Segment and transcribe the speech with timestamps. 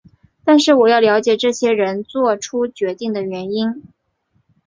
[0.43, 3.83] 但是我要了解这些人作出决定的原因。